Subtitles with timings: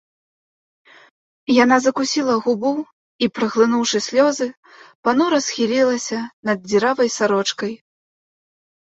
[1.63, 4.49] Яна закусіла губу і, праглынуўшы слёзы,
[5.07, 6.19] панура схілілася
[6.53, 7.73] над дзіравай сарочкай.